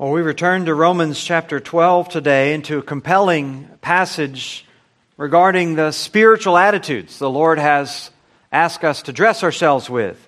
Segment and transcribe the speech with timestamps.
[0.00, 4.64] Well, we return to Romans chapter 12 today into a compelling passage
[5.18, 8.10] regarding the spiritual attitudes the Lord has
[8.50, 10.26] asked us to dress ourselves with.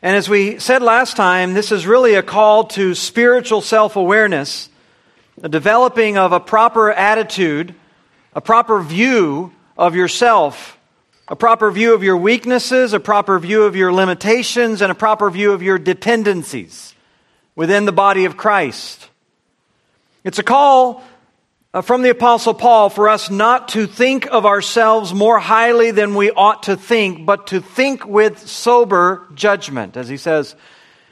[0.00, 4.68] And as we said last time, this is really a call to spiritual self awareness,
[5.36, 7.74] the developing of a proper attitude,
[8.32, 10.78] a proper view of yourself,
[11.26, 15.30] a proper view of your weaknesses, a proper view of your limitations, and a proper
[15.30, 16.94] view of your dependencies
[17.58, 19.10] within the body of Christ.
[20.22, 21.02] It's a call
[21.74, 26.14] uh, from the Apostle Paul for us not to think of ourselves more highly than
[26.14, 30.54] we ought to think, but to think with sober judgment, as he says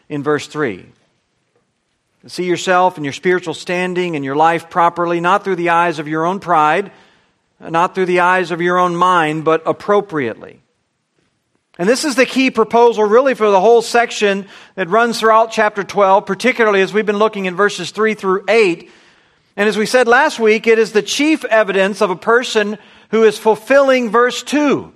[0.09, 0.87] in verse 3.
[2.29, 6.07] See yourself and your spiritual standing and your life properly, not through the eyes of
[6.07, 6.93] your own pride,
[7.59, 10.61] not through the eyes of your own mind, but appropriately.
[11.79, 15.85] And this is the key proposal, really, for the whole section that runs throughout chapter
[15.85, 18.91] 12, particularly as we've been looking in verses 3 through 8.
[19.57, 22.79] And as we said last week, it is the chief evidence of a person
[23.11, 24.93] who is fulfilling verse 2.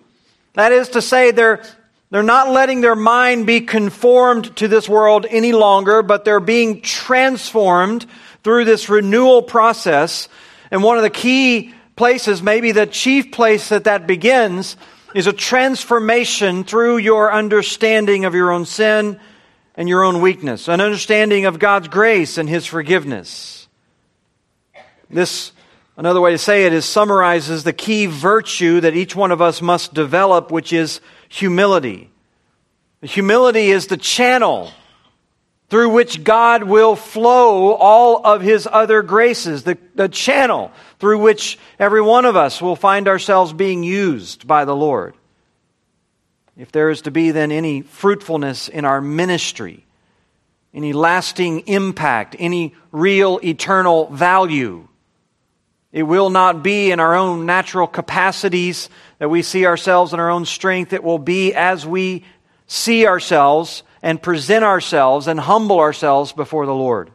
[0.55, 1.63] That is to say, they're,
[2.11, 6.81] they're not letting their mind be conformed to this world any longer, but they're being
[6.81, 8.07] transformed
[8.43, 10.29] through this renewal process.
[10.71, 14.77] And one of the key places, maybe the chief place that that begins,
[15.15, 19.19] is a transformation through your understanding of your own sin
[19.75, 23.69] and your own weakness, an understanding of God's grace and His forgiveness.
[25.09, 25.53] This,
[25.97, 29.61] another way to say it, is summarizes the key virtue that each one of us
[29.61, 32.11] must develop, which is humility.
[33.03, 34.73] Humility is the channel
[35.71, 41.59] through which God will flow all of His other graces, the, the channel through which
[41.79, 45.15] every one of us will find ourselves being used by the Lord.
[46.57, 49.87] If there is to be then any fruitfulness in our ministry,
[50.75, 54.89] any lasting impact, any real eternal value,
[55.93, 60.31] it will not be in our own natural capacities that we see ourselves in our
[60.31, 60.93] own strength.
[60.93, 62.25] It will be as we
[62.67, 67.11] see ourselves and present ourselves and humble ourselves before the Lord.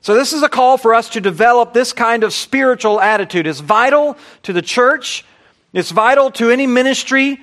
[0.00, 3.46] So, this is a call for us to develop this kind of spiritual attitude.
[3.46, 5.24] It's vital to the church,
[5.72, 7.40] it's vital to any ministry,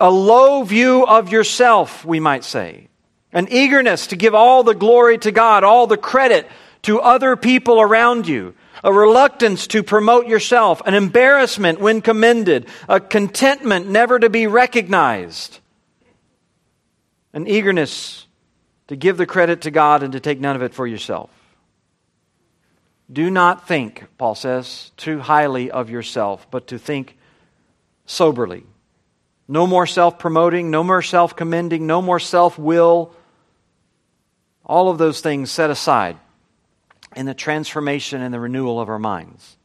[0.00, 2.88] a low view of yourself, we might say.
[3.32, 6.48] An eagerness to give all the glory to God, all the credit
[6.82, 8.54] to other people around you.
[8.82, 15.60] A reluctance to promote yourself, an embarrassment when commended, a contentment never to be recognized
[17.34, 18.26] an eagerness
[18.86, 21.30] to give the credit to God and to take none of it for yourself.
[23.12, 27.18] Do not think, Paul says, too highly of yourself, but to think
[28.06, 28.64] soberly.
[29.46, 33.14] No more self promoting, no more self commending, no more self will.
[34.64, 36.16] All of those things set aside
[37.14, 39.58] in the transformation and the renewal of our minds.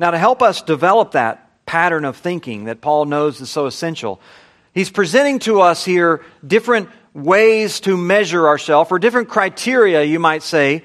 [0.00, 4.20] Now, to help us develop that pattern of thinking that Paul knows is so essential,
[4.74, 10.42] he's presenting to us here different ways to measure ourselves, or different criteria, you might
[10.42, 10.82] say,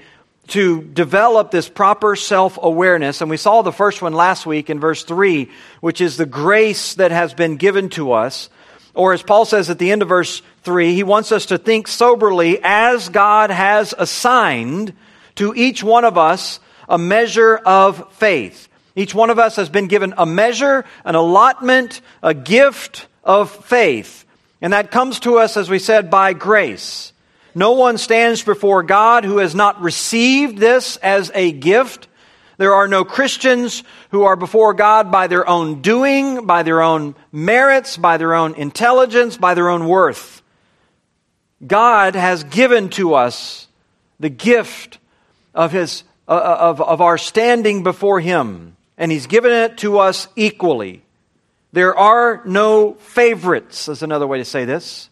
[0.47, 3.21] to develop this proper self awareness.
[3.21, 5.49] And we saw the first one last week in verse 3,
[5.81, 8.49] which is the grace that has been given to us.
[8.93, 11.87] Or as Paul says at the end of verse 3, he wants us to think
[11.87, 14.93] soberly as God has assigned
[15.35, 18.69] to each one of us a measure of faith.
[18.95, 24.24] Each one of us has been given a measure, an allotment, a gift of faith.
[24.61, 27.13] And that comes to us, as we said, by grace.
[27.53, 32.07] No one stands before God who has not received this as a gift.
[32.57, 37.15] There are no Christians who are before God by their own doing, by their own
[37.31, 40.41] merits, by their own intelligence, by their own worth.
[41.65, 43.67] God has given to us
[44.19, 44.97] the gift
[45.53, 50.27] of, his, uh, of, of our standing before Him, and He's given it to us
[50.35, 51.04] equally.
[51.75, 55.09] There are no favorites, is another way to say this.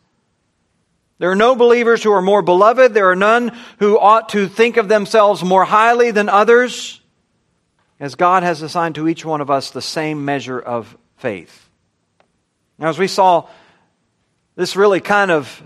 [1.18, 2.94] There are no believers who are more beloved.
[2.94, 7.02] There are none who ought to think of themselves more highly than others,
[8.00, 11.70] as God has assigned to each one of us the same measure of faith.
[12.80, 13.50] Now, as we saw,
[14.56, 15.62] this really kind of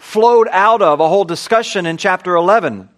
[0.00, 2.88] flowed out of a whole discussion in chapter 11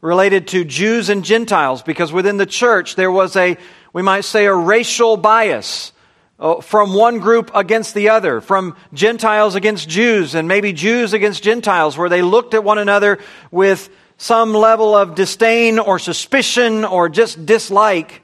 [0.00, 3.56] related to Jews and Gentiles, because within the church there was a,
[3.92, 5.92] we might say, a racial bias
[6.40, 11.42] Oh, from one group against the other, from Gentiles against Jews, and maybe Jews against
[11.42, 13.18] Gentiles, where they looked at one another
[13.50, 18.22] with some level of disdain or suspicion or just dislike.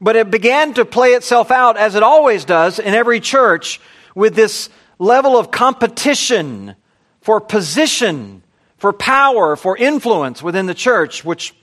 [0.00, 3.82] But it began to play itself out, as it always does in every church,
[4.14, 6.74] with this level of competition
[7.20, 8.42] for position,
[8.78, 11.54] for power, for influence within the church, which,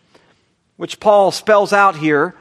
[0.78, 2.36] which Paul spells out here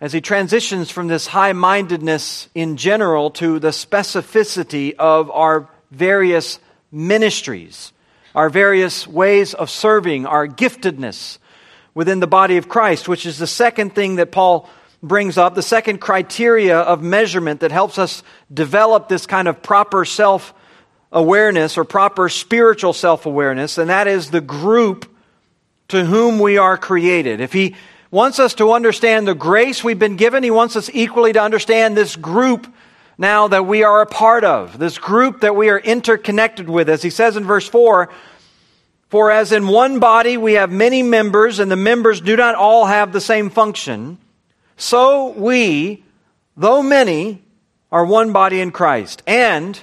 [0.00, 6.58] as he transitions from this high mindedness in general to the specificity of our various
[6.90, 7.92] ministries,
[8.34, 11.38] our various ways of serving, our giftedness
[11.92, 14.68] within the body of Christ, which is the second thing that Paul
[15.02, 18.22] brings up, the second criteria of measurement that helps us
[18.52, 20.54] develop this kind of proper self
[21.12, 25.06] awareness or proper spiritual self awareness, and that is the group
[25.88, 27.40] to whom we are created.
[27.40, 27.74] If he
[28.10, 31.96] wants us to understand the grace we've been given, he wants us equally to understand
[31.96, 32.66] this group
[33.16, 36.88] now that we are a part of, this group that we are interconnected with.
[36.88, 38.08] As he says in verse 4,
[39.08, 42.86] for as in one body we have many members, and the members do not all
[42.86, 44.18] have the same function,
[44.76, 46.02] so we,
[46.56, 47.42] though many,
[47.92, 49.78] are one body in Christ, and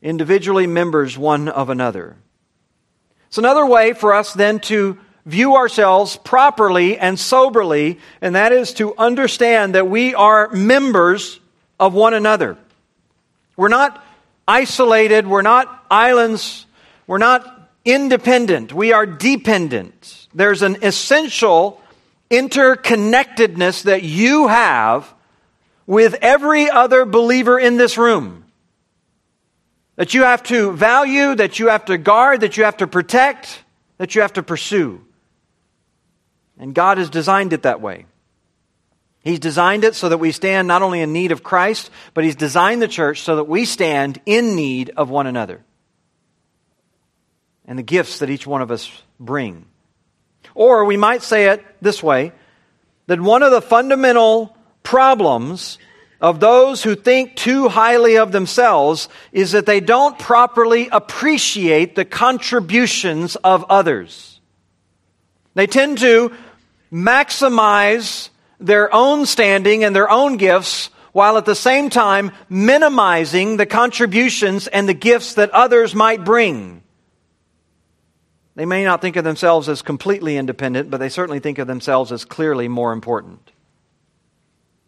[0.00, 2.16] individually members one of another.
[3.26, 8.72] It's another way for us then to view ourselves properly and soberly, and that is
[8.74, 11.40] to understand that we are members
[11.78, 12.56] of one another.
[13.56, 14.04] We're not
[14.46, 16.66] isolated, we're not islands,
[17.06, 20.28] we're not independent, we are dependent.
[20.34, 21.82] There's an essential
[22.30, 25.12] interconnectedness that you have
[25.86, 28.44] with every other believer in this room.
[29.96, 33.64] That you have to value, that you have to guard, that you have to protect,
[33.96, 35.04] that you have to pursue.
[36.58, 38.06] And God has designed it that way.
[39.20, 42.36] He's designed it so that we stand not only in need of Christ, but He's
[42.36, 45.64] designed the church so that we stand in need of one another
[47.66, 48.90] and the gifts that each one of us
[49.20, 49.66] bring.
[50.54, 52.32] Or we might say it this way
[53.06, 55.78] that one of the fundamental problems
[56.20, 62.04] of those who think too highly of themselves is that they don't properly appreciate the
[62.04, 64.37] contributions of others.
[65.58, 66.30] They tend to
[66.92, 68.28] maximize
[68.60, 74.68] their own standing and their own gifts while at the same time minimizing the contributions
[74.68, 76.84] and the gifts that others might bring.
[78.54, 82.12] They may not think of themselves as completely independent, but they certainly think of themselves
[82.12, 83.50] as clearly more important.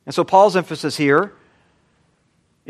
[0.07, 1.33] And so Paul's emphasis here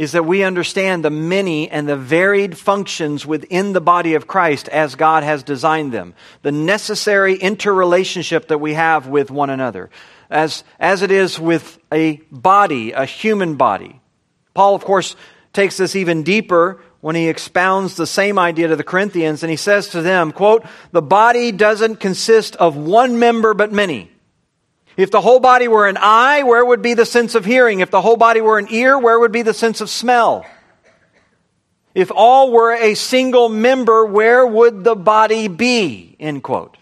[0.00, 4.66] is that we understand the many and the varied functions within the body of Christ
[4.70, 9.90] as God has designed them, the necessary interrelationship that we have with one another,
[10.30, 14.00] as, as it is with a body, a human body.
[14.54, 15.16] Paul, of course,
[15.52, 19.56] takes this even deeper when he expounds the same idea to the Corinthians and he
[19.56, 24.10] says to them, quote, the body doesn't consist of one member but many.
[24.96, 27.80] If the whole body were an eye, where would be the sense of hearing?
[27.80, 30.44] If the whole body were an ear, where would be the sense of smell?
[31.94, 36.16] If all were a single member, where would the body be?
[36.20, 36.76] End quote.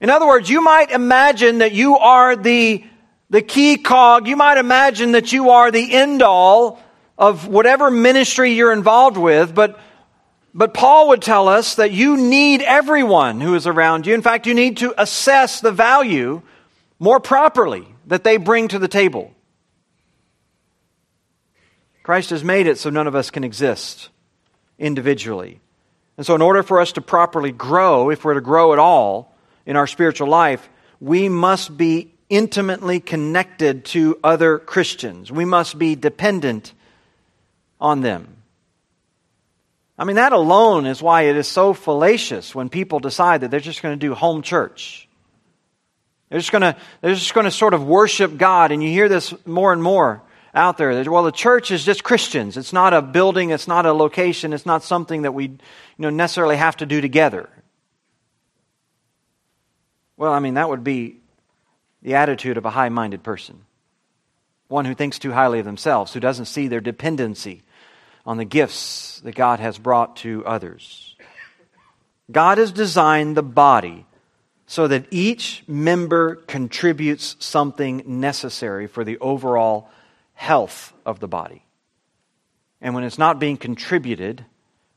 [0.00, 2.84] In other words, you might imagine that you are the,
[3.30, 4.26] the key cog.
[4.26, 6.82] You might imagine that you are the end all
[7.16, 9.78] of whatever ministry you're involved with, but
[10.54, 14.14] but Paul would tell us that you need everyone who is around you.
[14.14, 16.42] In fact, you need to assess the value
[16.98, 19.34] more properly that they bring to the table.
[22.02, 24.10] Christ has made it so none of us can exist
[24.78, 25.60] individually.
[26.16, 29.34] And so, in order for us to properly grow, if we're to grow at all
[29.64, 30.68] in our spiritual life,
[31.00, 35.32] we must be intimately connected to other Christians.
[35.32, 36.74] We must be dependent
[37.80, 38.41] on them.
[39.98, 43.60] I mean, that alone is why it is so fallacious when people decide that they're
[43.60, 45.08] just going to do home church.
[46.28, 48.72] They're just going to, they're just going to sort of worship God.
[48.72, 50.22] And you hear this more and more
[50.54, 51.10] out there.
[51.10, 52.56] Well, the church is just Christians.
[52.56, 53.50] It's not a building.
[53.50, 54.54] It's not a location.
[54.54, 55.58] It's not something that we you
[55.98, 57.50] know, necessarily have to do together.
[60.16, 61.18] Well, I mean, that would be
[62.00, 63.64] the attitude of a high minded person.
[64.68, 67.62] One who thinks too highly of themselves, who doesn't see their dependency
[68.24, 71.16] on the gifts that God has brought to others.
[72.30, 74.06] God has designed the body
[74.66, 79.90] so that each member contributes something necessary for the overall
[80.34, 81.64] health of the body.
[82.80, 84.44] And when it's not being contributed,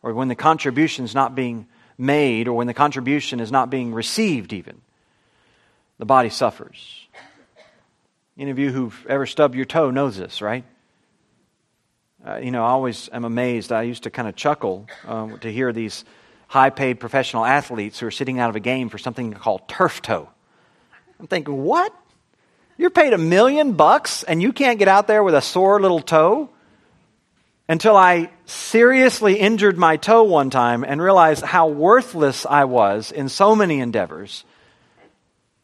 [0.01, 1.67] or when the contribution is not being
[1.97, 4.81] made, or when the contribution is not being received, even,
[5.97, 7.07] the body suffers.
[8.37, 10.63] Any of you who've ever stubbed your toe knows this, right?
[12.25, 13.71] Uh, you know, I always am amazed.
[13.71, 16.05] I used to kind of chuckle um, to hear these
[16.47, 20.01] high paid professional athletes who are sitting out of a game for something called turf
[20.01, 20.29] toe.
[21.19, 21.93] I'm thinking, what?
[22.77, 26.01] You're paid a million bucks and you can't get out there with a sore little
[26.01, 26.49] toe?
[27.67, 33.29] until I seriously injured my toe one time and realized how worthless I was in
[33.29, 34.45] so many endeavors.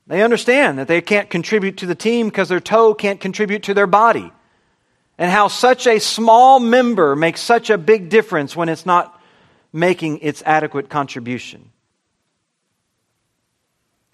[0.08, 3.74] They understand that they can't contribute to the team because their toe can't contribute to
[3.74, 4.32] their body.
[5.22, 9.22] And how such a small member makes such a big difference when it's not
[9.72, 11.70] making its adequate contribution.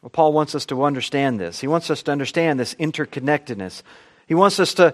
[0.02, 1.62] Well, Paul wants us to understand this.
[1.62, 3.84] He wants us to understand this interconnectedness.
[4.28, 4.94] He wants us to,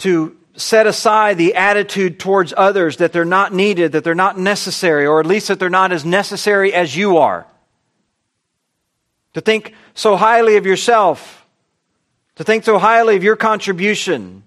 [0.00, 5.06] to set aside the attitude towards others that they're not needed, that they're not necessary,
[5.06, 7.46] or at least that they're not as necessary as you are.
[9.32, 11.46] To think so highly of yourself,
[12.36, 14.42] to think so highly of your contribution,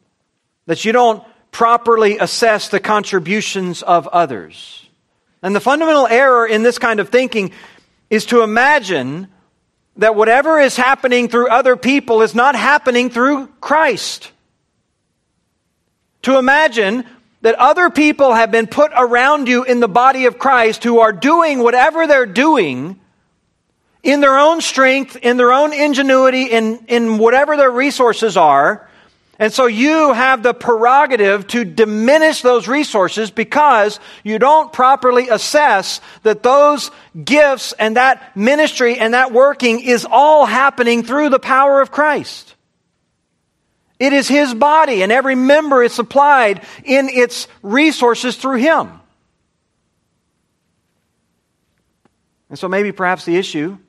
[0.65, 4.87] that you don't properly assess the contributions of others.
[5.41, 7.51] And the fundamental error in this kind of thinking
[8.09, 9.27] is to imagine
[9.97, 14.31] that whatever is happening through other people is not happening through Christ.
[16.23, 17.05] To imagine
[17.41, 21.11] that other people have been put around you in the body of Christ who are
[21.11, 22.99] doing whatever they're doing
[24.01, 28.89] in their own strength, in their own ingenuity, in, in whatever their resources are.
[29.39, 36.01] And so you have the prerogative to diminish those resources because you don't properly assess
[36.21, 41.81] that those gifts and that ministry and that working is all happening through the power
[41.81, 42.53] of Christ.
[43.99, 48.99] It is His body, and every member is supplied in its resources through Him.
[52.49, 53.79] And so maybe perhaps the issue,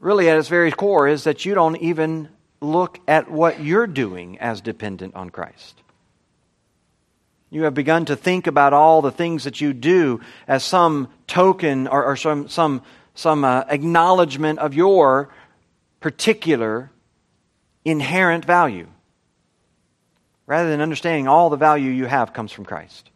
[0.00, 2.28] really at its very core, is that you don't even
[2.64, 5.80] look at what you're doing as dependent on Christ.
[7.50, 11.86] You have begun to think about all the things that you do as some token
[11.86, 12.82] or, or some, some,
[13.14, 15.28] some uh, acknowledgement of your
[16.00, 16.90] particular
[17.84, 18.88] inherent value,
[20.46, 23.10] rather than understanding all the value you have comes from Christ.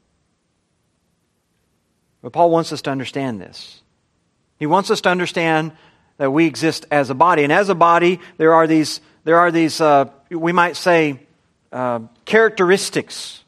[2.23, 3.83] But Paul wants us to understand this.
[4.59, 5.73] He wants us to understand
[6.17, 7.45] that we exist as a body.
[7.45, 11.21] And as a body, there are these, there are these uh, we might say,
[11.73, 13.43] uh, characteristics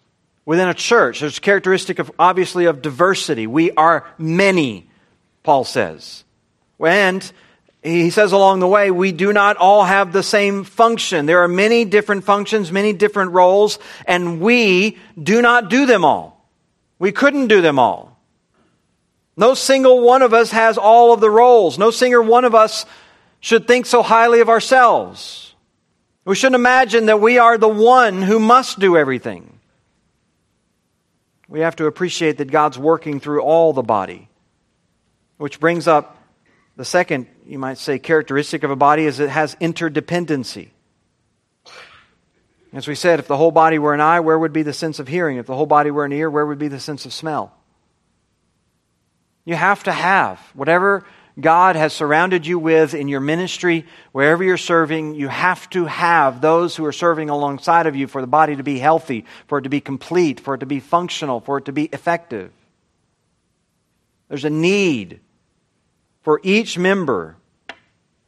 [0.45, 1.21] within a church.
[1.21, 3.47] There's a characteristic of, obviously, of diversity.
[3.47, 4.89] We are many,
[5.43, 6.25] Paul says.
[6.79, 7.31] And
[7.83, 11.27] he says along the way, we do not all have the same function.
[11.27, 16.47] There are many different functions, many different roles, and we do not do them all.
[16.99, 18.19] We couldn't do them all.
[19.37, 21.79] No single one of us has all of the roles.
[21.79, 22.85] No single one of us
[23.41, 25.50] should think so highly of ourselves.
[26.25, 29.59] We shouldn't imagine that we are the one who must do everything.
[31.49, 34.29] We have to appreciate that God's working through all the body,
[35.39, 36.17] which brings up
[36.77, 40.69] the second, you might say, characteristic of a body is it has interdependency.
[42.73, 45.01] As we said, if the whole body were an eye, where would be the sense
[45.01, 45.39] of hearing?
[45.39, 47.53] If the whole body were an ear, where would be the sense of smell?
[49.45, 51.05] You have to have whatever
[51.41, 56.41] God has surrounded you with in your ministry, wherever you're serving, you have to have
[56.41, 59.63] those who are serving alongside of you for the body to be healthy, for it
[59.63, 62.53] to be complete, for it to be functional, for it to be effective.
[64.29, 65.21] There's a need
[66.23, 67.37] for each member,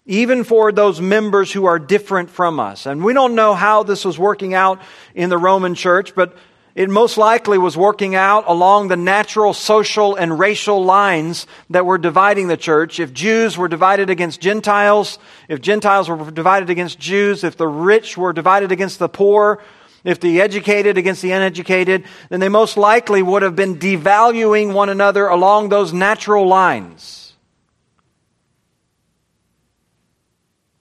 [0.07, 2.87] even for those members who are different from us.
[2.87, 4.81] And we don't know how this was working out
[5.15, 6.37] in the Roman church, but
[6.75, 11.99] it most likely was working out along the natural social and racial lines that were
[11.99, 12.99] dividing the church.
[12.99, 18.17] If Jews were divided against Gentiles, if Gentiles were divided against Jews, if the rich
[18.17, 19.63] were divided against the poor,
[20.05, 24.89] if the educated against the uneducated, then they most likely would have been devaluing one
[24.89, 27.35] another along those natural lines.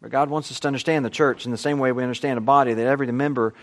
[0.02, 2.42] But God wants us to understand the church in the same way we understand a
[2.42, 3.54] body, that every member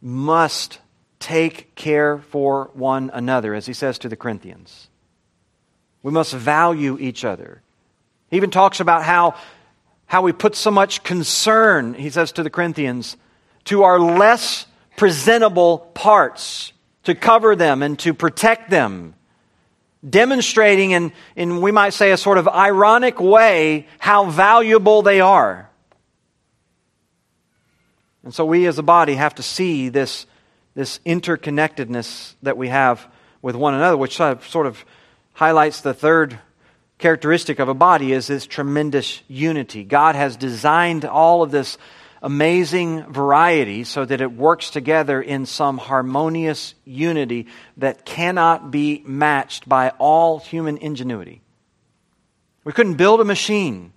[0.00, 0.78] must
[1.20, 4.88] take care for one another, as he says to the Corinthians.
[6.02, 7.62] We must value each other.
[8.30, 9.34] He even talks about how,
[10.06, 13.16] how we put so much concern, he says to the Corinthians,
[13.66, 16.72] to our less presentable parts,
[17.04, 19.14] to cover them and to protect them
[20.08, 25.68] demonstrating in, in, we might say, a sort of ironic way how valuable they are.
[28.22, 30.26] And so we as a body have to see this,
[30.74, 33.06] this interconnectedness that we have
[33.42, 34.84] with one another, which sort of
[35.32, 36.38] highlights the third
[36.98, 39.84] characteristic of a body is this tremendous unity.
[39.84, 41.78] God has designed all of this
[42.22, 47.46] amazing variety so that it works together in some harmonious unity
[47.78, 51.40] that cannot be matched by all human ingenuity.
[52.62, 53.92] We couldn't build a machine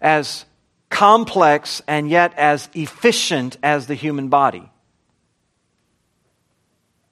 [0.00, 0.46] as
[0.88, 4.70] complex and yet as efficient as the human body.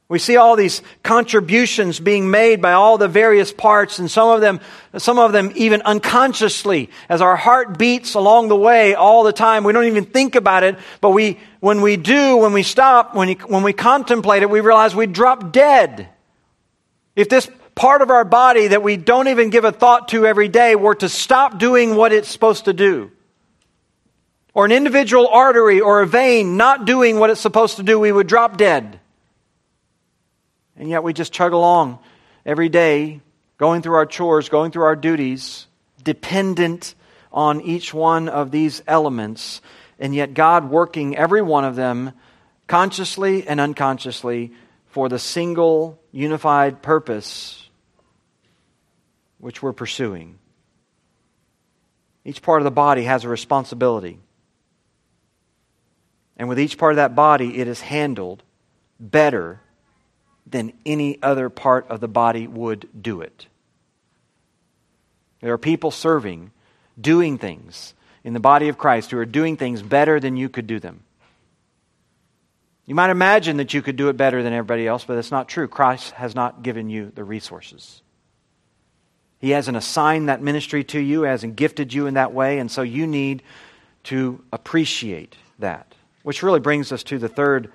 [0.09, 4.43] We see all these contributions being made by all the various parts, and some of
[4.43, 4.61] them,
[4.99, 9.65] some of them even unconsciously, as our heart beats along the way all the time.
[9.65, 13.31] We don't even think about it, but we, when we do, when we stop, when,
[13.39, 16.11] when we contemplate it, we realize we drop dead.
[17.17, 20.49] If this part of our body that we don't even give a thought to every
[20.49, 23.11] day were to stop doing what it's supposed to do,
[24.53, 28.13] or an individual artery or a vein not doing what it's supposed to do, we
[28.13, 29.01] would drop dead.
[30.85, 31.99] And yet we just chug along
[32.45, 33.23] every day,
[33.57, 35.67] going through our chores, going through our duties,
[36.03, 36.95] dependent
[37.33, 39.63] on each one of these elements,
[39.99, 42.13] and yet God working every one of them
[42.67, 44.53] consciously and unconsciously
[44.89, 47.67] for the single unified purpose
[49.39, 50.39] which we're pursuing.
[52.27, 54.19] Each part of the body has a responsibility.
[56.37, 58.43] And with each part of that body, it is handled
[59.01, 59.63] better
[60.55, 63.49] than any other part of the body would do it.
[65.41, 66.53] There are people serving,
[66.99, 67.93] doing things
[68.23, 71.03] in the body of Christ who are doing things better than you could do them.
[72.87, 75.49] You might imagine that you could do it better than everybody else, but it's not
[75.49, 75.67] true.
[75.67, 78.01] Christ has not given you the resources.
[79.41, 82.83] He hasn't assigned that ministry to you, hasn't gifted you in that way, and so
[82.83, 83.43] you need
[84.05, 85.97] to appreciate that.
[86.23, 87.73] Which really brings us to the third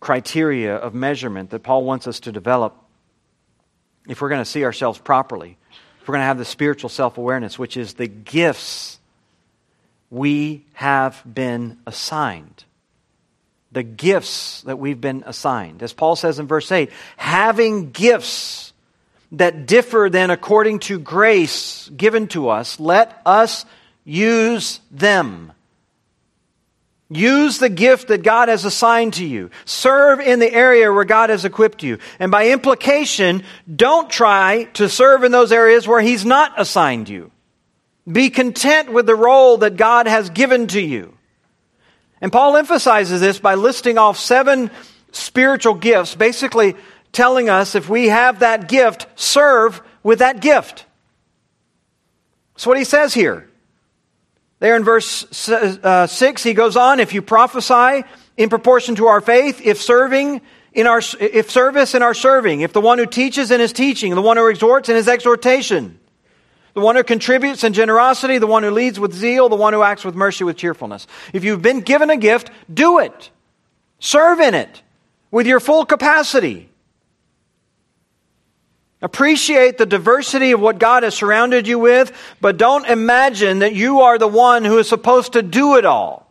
[0.00, 2.76] criteria of measurement that Paul wants us to develop
[4.08, 5.56] if we're going to see ourselves properly,
[6.00, 8.98] if we're going to have the spiritual self awareness, which is the gifts
[10.10, 12.64] we have been assigned.
[13.72, 15.82] The gifts that we've been assigned.
[15.82, 18.72] As Paul says in verse 8, having gifts
[19.32, 23.66] that differ then according to grace given to us, let us
[24.04, 25.52] use them.
[27.08, 29.50] Use the gift that God has assigned to you.
[29.64, 31.98] Serve in the area where God has equipped you.
[32.18, 37.30] And by implication, don't try to serve in those areas where He's not assigned you.
[38.10, 41.16] Be content with the role that God has given to you.
[42.20, 44.70] And Paul emphasizes this by listing off seven
[45.12, 46.74] spiritual gifts, basically
[47.12, 50.86] telling us if we have that gift, serve with that gift.
[52.54, 53.45] That's what he says here.
[54.58, 58.04] There in verse uh, 6, he goes on, if you prophesy
[58.36, 60.40] in proportion to our faith, if serving
[60.72, 64.14] in our, if service in our serving, if the one who teaches in his teaching,
[64.14, 65.98] the one who exhorts in his exhortation,
[66.74, 69.82] the one who contributes in generosity, the one who leads with zeal, the one who
[69.82, 71.06] acts with mercy with cheerfulness.
[71.32, 73.30] If you've been given a gift, do it.
[73.98, 74.82] Serve in it
[75.30, 76.68] with your full capacity.
[79.06, 84.00] Appreciate the diversity of what God has surrounded you with, but don't imagine that you
[84.00, 86.28] are the one who is supposed to do it all.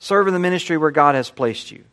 [0.00, 1.84] Serve in the ministry where God has placed you.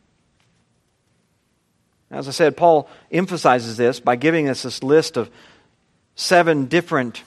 [2.10, 5.30] As I said, Paul emphasizes this by giving us this list of
[6.16, 7.22] seven different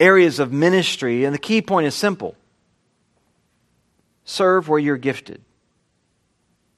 [0.00, 2.36] areas of ministry, and the key point is simple
[4.24, 5.42] serve where you're gifted.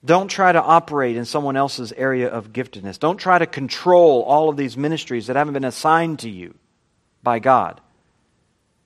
[0.05, 2.99] Don't try to operate in someone else's area of giftedness.
[2.99, 6.55] Don't try to control all of these ministries that haven't been assigned to you
[7.23, 7.81] by God.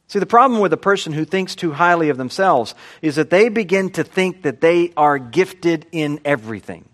[0.08, 3.48] See, the problem with a person who thinks too highly of themselves is that they
[3.48, 6.84] begin to think that they are gifted in everything.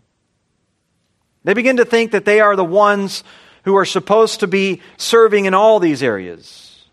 [1.45, 3.25] They begin to think that they are the ones
[3.65, 6.85] who are supposed to be serving in all these areas.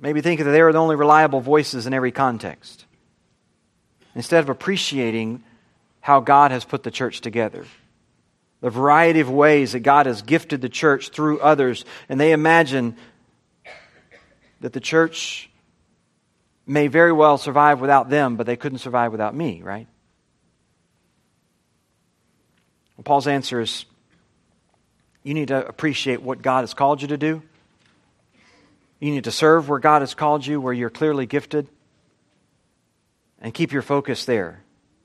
[0.00, 2.85] Maybe think that they are the only reliable voices in every context
[4.16, 5.44] instead of appreciating
[6.00, 7.66] how God has put the church together.
[8.62, 12.96] The variety of ways that God has gifted the church through others, and they imagine
[14.62, 15.50] that the church
[16.66, 19.86] may very well survive without them, but they couldn't survive without me, right?
[22.96, 23.84] Well, Paul's answer is
[25.22, 27.42] you need to appreciate what God has called you to do.
[28.98, 31.68] You need to serve where God has called you, where you're clearly gifted
[33.46, 34.60] and keep your focus there.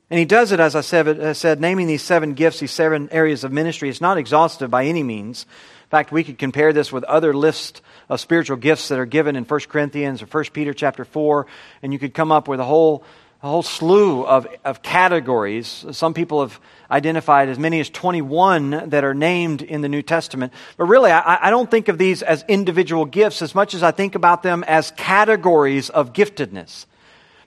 [0.10, 3.08] And he does it, as I said, I said, naming these seven gifts, these seven
[3.12, 3.88] areas of ministry.
[3.88, 5.44] It's not exhaustive by any means.
[5.84, 9.36] In fact, we could compare this with other lists of spiritual gifts that are given
[9.36, 11.46] in 1 Corinthians or 1 Peter chapter 4,
[11.84, 13.04] and you could come up with a whole,
[13.44, 15.86] a whole slew of, of categories.
[15.92, 20.52] Some people have identified as many as 21 that are named in the New Testament.
[20.78, 23.92] But really, I, I don't think of these as individual gifts as much as I
[23.92, 26.88] think about them as categories of giftedness.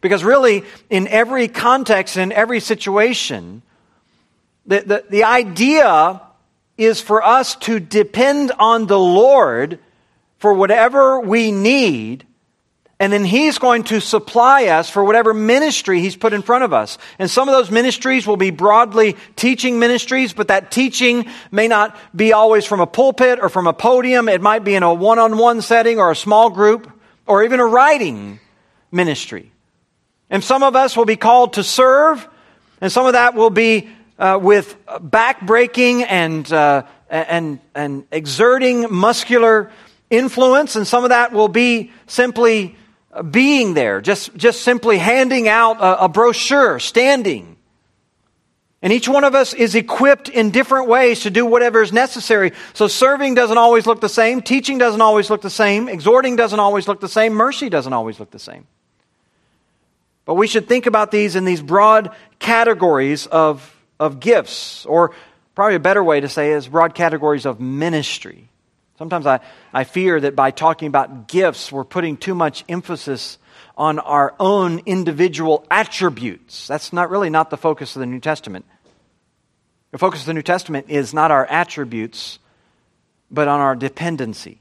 [0.04, 3.62] Because really, in every context, and in every situation,
[4.66, 6.20] the, the, the idea
[6.76, 9.78] is for us to depend on the Lord
[10.36, 12.26] for whatever we need,
[13.00, 16.72] And then He's going to supply us for whatever ministry He's put in front of
[16.72, 16.96] us.
[17.18, 21.96] And some of those ministries will be broadly teaching ministries, but that teaching may not
[22.14, 24.28] be always from a pulpit or from a podium.
[24.28, 26.90] It might be in a one on one setting or a small group
[27.26, 28.38] or even a writing
[28.92, 29.50] ministry.
[30.34, 32.28] And some of us will be called to serve,
[32.80, 39.70] and some of that will be uh, with backbreaking and, uh, and, and exerting muscular
[40.10, 42.74] influence, and some of that will be simply
[43.30, 47.56] being there, just, just simply handing out a, a brochure, standing.
[48.82, 52.50] And each one of us is equipped in different ways to do whatever is necessary.
[52.72, 56.58] So serving doesn't always look the same, teaching doesn't always look the same, exhorting doesn't
[56.58, 58.66] always look the same, mercy doesn't always look the same.
[60.24, 65.12] But we should think about these in these broad categories of, of gifts, or
[65.54, 68.48] probably a better way to say is broad categories of ministry.
[68.96, 69.40] Sometimes I,
[69.72, 73.38] I fear that by talking about gifts, we're putting too much emphasis
[73.76, 76.66] on our own individual attributes.
[76.68, 78.64] That's not really not the focus of the New Testament.
[79.90, 82.38] The focus of the New Testament is not our attributes,
[83.30, 84.58] but on our dependency.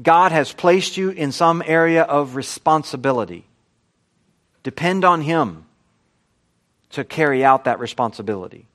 [0.00, 3.44] God has placed you in some area of responsibility.
[4.66, 5.64] Depend on Him
[6.90, 8.66] to carry out that responsibility.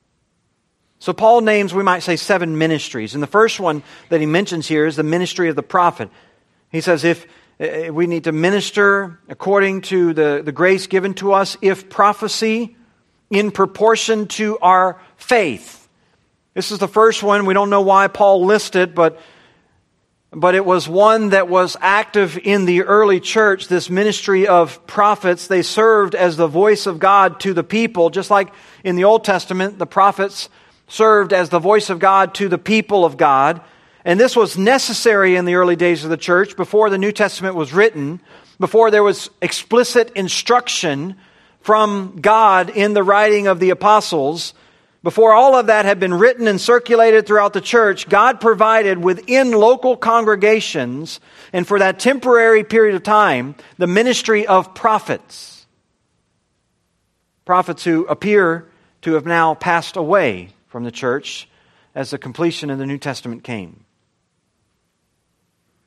[1.00, 3.14] So, Paul names, we might say, seven ministries.
[3.14, 6.10] And the first one that he mentions here is the ministry of the prophet.
[6.72, 7.28] He says, if
[7.60, 12.78] eh, we need to minister according to the, the grace given to us, if prophecy
[13.30, 15.90] in proportion to our faith.
[16.54, 17.46] This is the first one.
[17.46, 19.20] We don't know why Paul listed, but
[20.34, 25.48] but it was one that was active in the early church, this ministry of prophets.
[25.48, 29.26] They served as the voice of God to the people, just like in the Old
[29.26, 30.48] Testament, the prophets
[30.88, 33.62] served as the voice of God to the people of God.
[34.06, 37.56] And this was necessary in the early days of the church before the New Testament
[37.56, 38.22] was written,
[38.58, 41.18] before there was explicit instruction
[41.60, 44.54] from God in the writing of the apostles.
[45.04, 49.52] Before all of that had been written and circulated throughout the church, God provided within
[49.52, 51.20] local congregations,
[51.52, 55.66] and for that temporary period of time, the ministry of prophets.
[57.46, 58.70] Prophets who appear
[59.02, 61.50] to have now passed away from the church
[61.96, 63.81] as the completion of the New Testament came.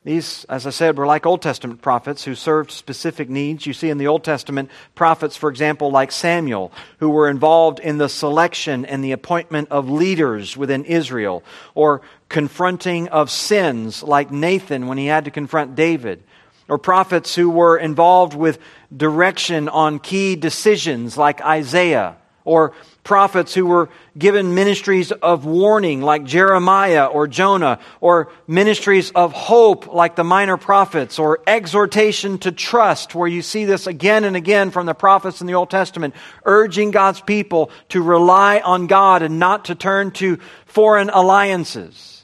[0.05, 3.65] These, as I said, were like Old Testament prophets who served specific needs.
[3.65, 7.97] You see in the Old Testament prophets, for example, like Samuel, who were involved in
[7.97, 14.85] the selection and the appointment of leaders within Israel, or confronting of sins, like Nathan
[14.85, 16.21] when he had to confront David,
[16.69, 18.59] or prophets who were involved with
[18.95, 22.73] direction on key decisions, like Isaiah, or
[23.05, 29.93] prophets who were given ministries of warning like Jeremiah or Jonah, or ministries of hope
[29.93, 34.71] like the minor prophets, or exhortation to trust, where you see this again and again
[34.71, 39.39] from the prophets in the Old Testament, urging God's people to rely on God and
[39.39, 42.14] not to turn to foreign alliances.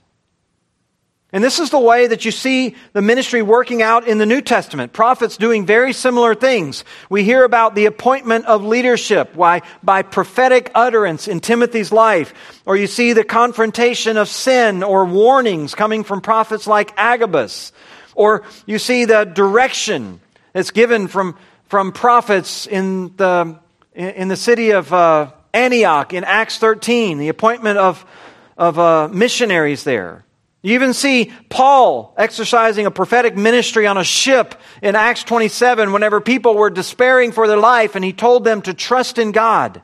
[1.34, 4.42] And this is the way that you see the ministry working out in the New
[4.42, 4.92] Testament.
[4.92, 6.84] Prophets doing very similar things.
[7.10, 12.34] We hear about the appointment of leadership why, by prophetic utterance in Timothy's life.
[12.66, 17.72] Or you see the confrontation of sin or warnings coming from prophets like Agabus.
[18.14, 20.20] Or you see the direction
[20.52, 21.38] that's given from,
[21.70, 23.58] from prophets in the,
[23.94, 28.06] in the city of uh, Antioch in Acts 13, the appointment of,
[28.58, 30.26] of uh, missionaries there.
[30.62, 36.22] You even see Paul exercising a prophetic ministry on a ship in Acts 27 whenever
[36.22, 39.82] people were despairing for their life and he told them to trust in God.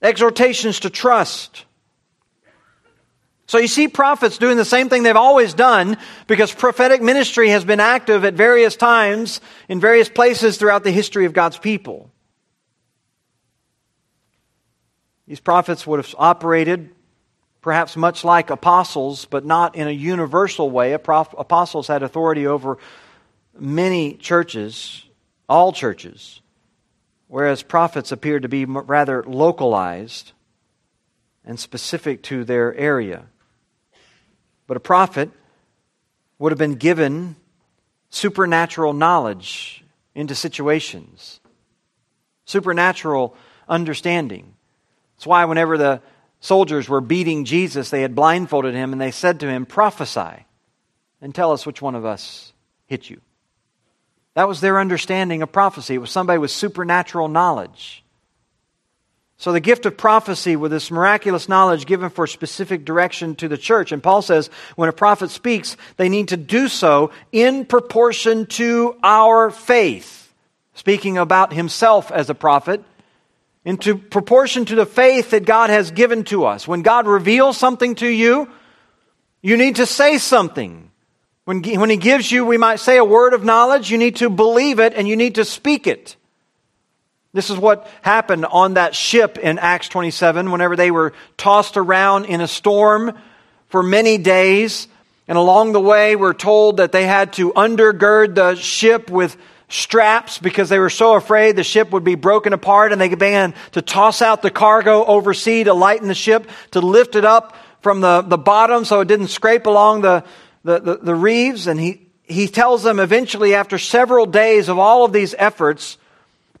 [0.00, 1.66] Exhortations to trust.
[3.46, 7.64] So you see prophets doing the same thing they've always done because prophetic ministry has
[7.64, 12.10] been active at various times in various places throughout the history of God's people.
[15.26, 16.90] These prophets would have operated
[17.68, 20.94] perhaps much like apostles, but not in a universal way.
[20.94, 22.78] Apostles had authority over
[23.58, 25.04] many churches,
[25.50, 26.40] all churches,
[27.26, 30.32] whereas prophets appeared to be rather localized
[31.44, 33.26] and specific to their area.
[34.66, 35.30] But a prophet
[36.38, 37.36] would have been given
[38.08, 41.40] supernatural knowledge into situations,
[42.46, 43.36] supernatural
[43.68, 44.54] understanding.
[45.16, 46.00] That's why whenever the
[46.40, 50.44] soldiers were beating Jesus, they had blindfolded him, and they said to him, Prophesy
[51.20, 52.52] and tell us which one of us
[52.86, 53.20] hit you.
[54.34, 55.94] That was their understanding of prophecy.
[55.94, 58.04] It was somebody with supernatural knowledge.
[59.40, 63.56] So, the gift of prophecy with this miraculous knowledge given for specific direction to the
[63.56, 63.92] church.
[63.92, 68.96] And Paul says when a prophet speaks, they need to do so in proportion to
[69.02, 70.32] our faith.
[70.74, 72.82] Speaking about himself as a prophet,
[73.68, 76.66] into proportion to the faith that God has given to us.
[76.66, 78.48] When God reveals something to you,
[79.42, 80.90] you need to say something.
[81.44, 84.30] When, when He gives you, we might say, a word of knowledge, you need to
[84.30, 86.16] believe it and you need to speak it.
[87.34, 92.24] This is what happened on that ship in Acts 27 whenever they were tossed around
[92.24, 93.18] in a storm
[93.66, 94.88] for many days.
[95.28, 99.36] And along the way, we're told that they had to undergird the ship with
[99.68, 102.92] straps because they were so afraid the ship would be broken apart.
[102.92, 107.14] And they began to toss out the cargo overseas to lighten the ship, to lift
[107.14, 110.24] it up from the, the bottom so it didn't scrape along the,
[110.64, 111.66] the, the, the reefs.
[111.66, 115.98] And he, he tells them eventually, after several days of all of these efforts,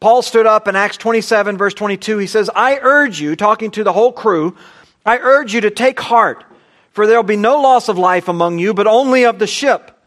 [0.00, 2.18] Paul stood up in Acts 27, verse 22.
[2.18, 4.56] He says, I urge you, talking to the whole crew,
[5.04, 6.44] I urge you to take heart,
[6.92, 9.97] for there will be no loss of life among you, but only of the ship.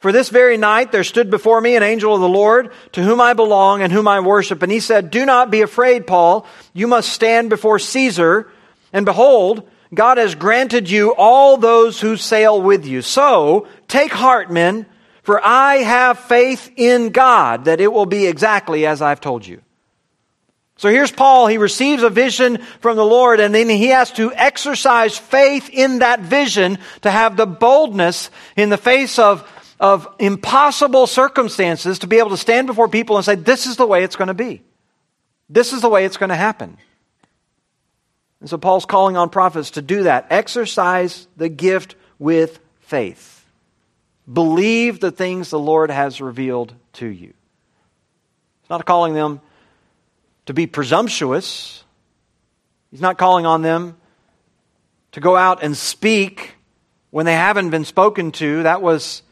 [0.00, 3.20] For this very night there stood before me an angel of the Lord, to whom
[3.20, 4.62] I belong and whom I worship.
[4.62, 6.46] And he said, Do not be afraid, Paul.
[6.72, 8.50] You must stand before Caesar.
[8.94, 13.02] And behold, God has granted you all those who sail with you.
[13.02, 14.86] So take heart, men.
[15.22, 19.60] For I have faith in God that it will be exactly as I've told you.
[20.76, 21.46] So here's Paul.
[21.46, 25.98] He receives a vision from the Lord and then he has to exercise faith in
[25.98, 29.46] that vision to have the boldness in the face of,
[29.80, 33.86] of impossible circumstances to be able to stand before people and say, this is the
[33.86, 34.62] way it's going to be.
[35.48, 36.76] This is the way it's going to happen.
[38.40, 40.26] And so Paul's calling on prophets to do that.
[40.30, 43.44] Exercise the gift with faith.
[44.30, 47.32] Believe the things the Lord has revealed to you.
[48.62, 49.40] He's not calling them
[50.44, 51.82] to be presumptuous.
[52.90, 53.96] He's not calling on them
[55.12, 56.54] to go out and speak
[57.10, 58.62] when they haven't been spoken to.
[58.62, 59.22] That was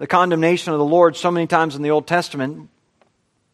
[0.00, 2.70] the condemnation of the Lord so many times in the Old Testament.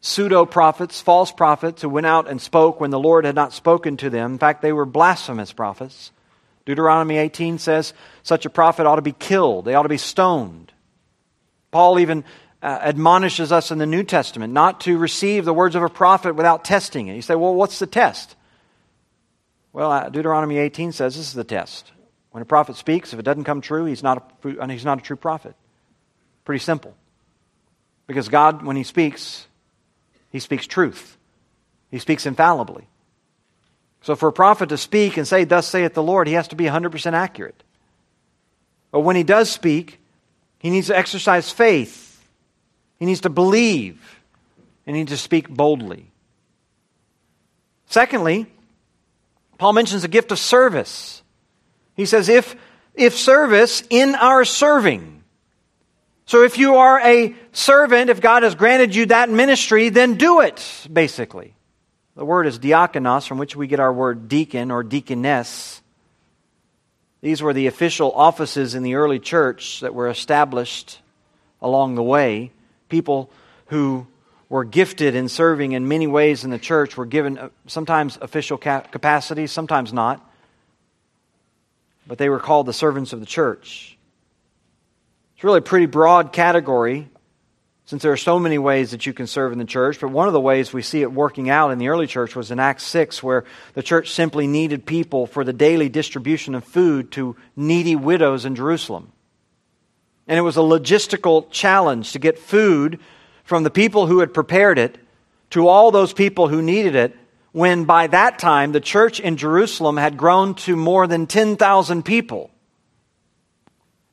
[0.01, 3.97] Pseudo prophets, false prophets who went out and spoke when the Lord had not spoken
[3.97, 4.35] to them.
[4.35, 6.13] In fact, they were blasphemous prophets.
[6.65, 10.73] Deuteronomy 18 says such a prophet ought to be killed, they ought to be stoned.
[11.73, 12.23] Paul even
[12.63, 16.37] uh, admonishes us in the New Testament not to receive the words of a prophet
[16.37, 17.17] without testing it.
[17.17, 18.37] You say, well, what's the test?
[19.73, 21.91] Well, uh, Deuteronomy 18 says this is the test.
[22.31, 25.03] When a prophet speaks, if it doesn't come true, he's not a, he's not a
[25.03, 25.57] true prophet.
[26.47, 26.97] Pretty simple.
[28.07, 29.47] Because God, when he speaks,
[30.31, 31.19] he speaks truth,
[31.91, 32.87] he speaks infallibly.
[34.01, 36.57] So for a prophet to speak and say, Thus saith the Lord, he has to
[36.57, 37.63] be 100% accurate.
[38.93, 40.01] But when he does speak,
[40.59, 42.25] he needs to exercise faith,
[42.99, 44.21] he needs to believe,
[44.87, 46.13] and he needs to speak boldly.
[47.87, 48.47] Secondly,
[49.59, 51.23] Paul mentions the gift of service.
[51.95, 52.55] He says, if,
[52.95, 55.16] if service in our serving.
[56.27, 60.41] So if you are a servant, if God has granted you that ministry, then do
[60.41, 61.55] it, basically.
[62.17, 65.81] The word is diakonos, from which we get our word deacon or deaconess.
[67.21, 71.01] These were the official offices in the early church that were established
[71.63, 72.51] along the way.
[72.89, 73.31] People
[73.67, 74.07] who
[74.49, 78.59] were gifted in serving in many ways in the church were given uh, sometimes official
[78.59, 80.25] capacities, sometimes not.
[82.07, 83.96] But they were called the servants of the church.
[85.37, 87.11] It's really a pretty broad category
[87.85, 90.01] since there are so many ways that you can serve in the church.
[90.01, 92.51] But one of the ways we see it working out in the early church was
[92.51, 93.45] in Acts 6, where
[93.75, 98.55] the church simply needed people for the daily distribution of food to needy widows in
[98.55, 99.13] Jerusalem.
[100.27, 102.99] And it was a logistical challenge to get food
[103.45, 104.97] from the people who had prepared it
[105.51, 107.15] to all those people who needed it,
[107.53, 112.51] when by that time the church in Jerusalem had grown to more than 10,000 people.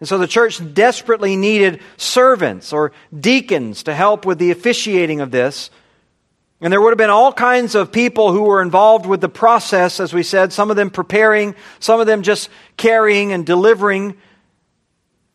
[0.03, 5.31] And so the church desperately needed servants or deacons to help with the officiating of
[5.31, 5.69] this.
[6.59, 10.01] And there would have been all kinds of people who were involved with the process,
[10.01, 14.17] as we said, some of them preparing, some of them just carrying and delivering.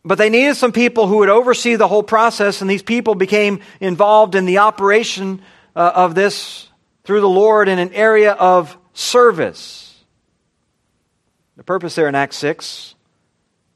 [0.05, 3.61] But they needed some people who would oversee the whole process, and these people became
[3.79, 5.41] involved in the operation
[5.75, 6.69] uh, of this
[7.05, 9.99] through the Lord in an area of service.
[11.57, 12.93] The purpose there in Acts 6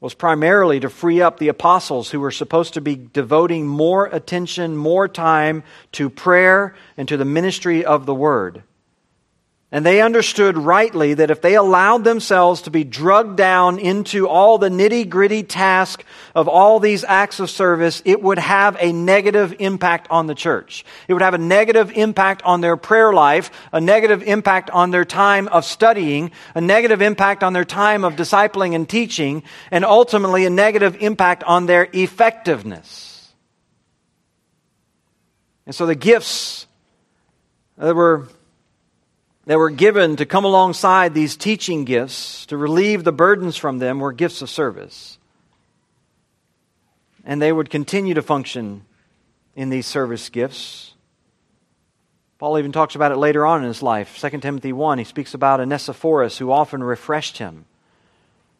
[0.04, 4.76] was primarily to free up the apostles who were supposed to be devoting more attention,
[4.76, 5.62] more time
[5.92, 8.62] to prayer and to the ministry of the word.
[9.74, 14.56] And they understood rightly that if they allowed themselves to be drugged down into all
[14.56, 19.56] the nitty gritty task of all these acts of service, it would have a negative
[19.58, 20.84] impact on the church.
[21.08, 25.04] It would have a negative impact on their prayer life, a negative impact on their
[25.04, 30.46] time of studying, a negative impact on their time of discipling and teaching, and ultimately
[30.46, 33.32] a negative impact on their effectiveness.
[35.66, 36.68] And so the gifts
[37.76, 38.28] that were
[39.46, 44.00] that were given to come alongside these teaching gifts to relieve the burdens from them
[44.00, 45.18] were gifts of service.
[47.24, 48.84] And they would continue to function
[49.54, 50.94] in these service gifts.
[52.38, 54.18] Paul even talks about it later on in his life.
[54.18, 57.66] 2 Timothy 1, he speaks about Onesiphorus who often refreshed him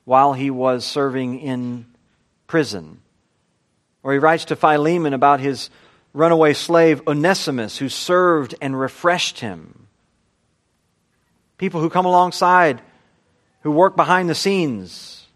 [0.05, 1.87] while he was serving in
[2.47, 3.01] prison.
[4.03, 5.71] Or he writes to Philemon about his
[6.13, 9.84] runaway slave Onesimus who served and refreshed him
[11.59, 12.83] people who come alongside,
[13.63, 15.27] who work behind the scenes,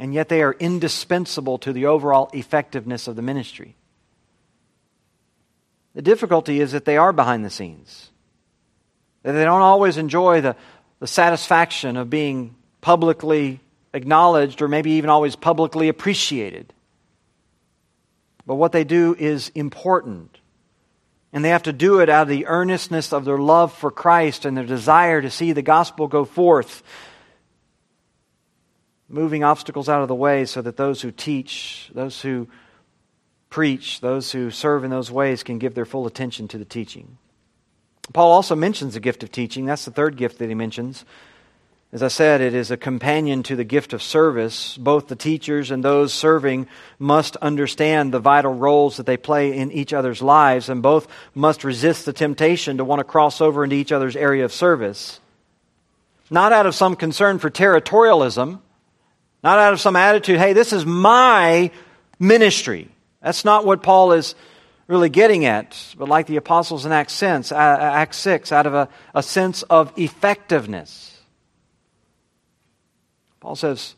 [0.00, 3.74] and yet they are indispensable to the overall effectiveness of the ministry.
[5.94, 8.10] The difficulty is that they are behind the scenes,
[9.22, 10.56] that they don't always enjoy the,
[11.00, 13.60] the satisfaction of being publicly
[13.92, 16.72] acknowledged or maybe even always publicly appreciated.
[18.46, 20.38] But what they do is important.
[21.32, 24.44] And they have to do it out of the earnestness of their love for Christ
[24.44, 26.82] and their desire to see the gospel go forth,
[29.08, 32.48] moving obstacles out of the way so that those who teach, those who
[33.50, 37.18] preach, those who serve in those ways can give their full attention to the teaching.
[38.12, 39.66] Paul also mentions the gift of teaching.
[39.66, 41.04] That's the third gift that he mentions.
[41.90, 44.76] As I said, it is a companion to the gift of service.
[44.76, 46.66] Both the teachers and those serving
[46.98, 51.64] must understand the vital roles that they play in each other's lives, and both must
[51.64, 55.18] resist the temptation to want to cross over into each other's area of service.
[56.30, 58.60] Not out of some concern for territorialism,
[59.42, 61.70] not out of some attitude, hey, this is my
[62.18, 62.90] ministry.
[63.22, 64.34] That's not what Paul is
[64.88, 68.74] really getting at, but like the apostles in Acts 6, uh, Acts 6 out of
[68.74, 71.07] a, a sense of effectiveness.
[73.40, 73.94] Paul says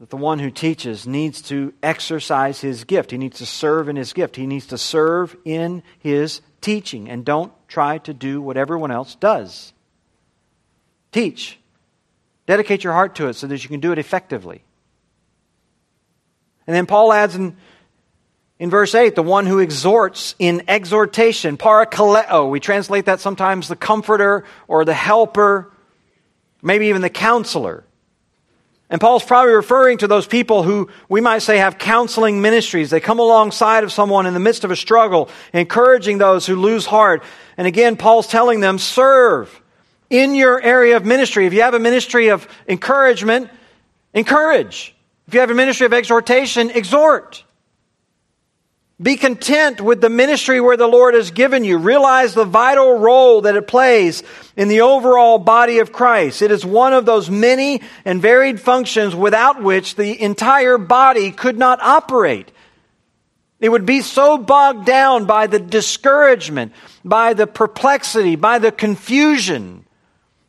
[0.00, 3.10] that the one who teaches needs to exercise his gift.
[3.10, 4.36] He needs to serve in his gift.
[4.36, 7.08] He needs to serve in his teaching.
[7.08, 9.72] And don't try to do what everyone else does.
[11.12, 11.58] Teach.
[12.46, 14.64] Dedicate your heart to it so that you can do it effectively.
[16.66, 17.56] And then Paul adds in,
[18.58, 22.50] in verse 8, the one who exhorts in exhortation, parakaleo.
[22.50, 25.72] We translate that sometimes the comforter or the helper,
[26.60, 27.84] maybe even the counselor.
[28.92, 32.90] And Paul's probably referring to those people who we might say have counseling ministries.
[32.90, 36.84] They come alongside of someone in the midst of a struggle, encouraging those who lose
[36.84, 37.22] heart.
[37.56, 39.62] And again, Paul's telling them, serve
[40.10, 41.46] in your area of ministry.
[41.46, 43.48] If you have a ministry of encouragement,
[44.12, 44.94] encourage.
[45.26, 47.44] If you have a ministry of exhortation, exhort.
[49.02, 51.78] Be content with the ministry where the Lord has given you.
[51.78, 54.22] Realize the vital role that it plays
[54.56, 56.40] in the overall body of Christ.
[56.40, 61.58] It is one of those many and varied functions without which the entire body could
[61.58, 62.52] not operate.
[63.58, 66.72] It would be so bogged down by the discouragement,
[67.04, 69.84] by the perplexity, by the confusion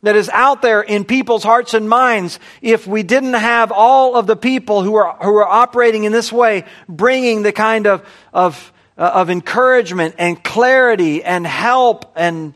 [0.04, 4.26] that is out there in people's hearts and minds if we didn't have all of
[4.26, 8.72] the people who are, who are operating in this way bringing the kind of, of,
[8.98, 12.54] uh, of encouragement and clarity and help and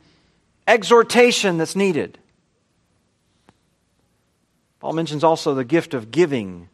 [0.66, 2.18] exhortation that's needed.
[4.80, 6.68] Paul mentions also the gift of giving.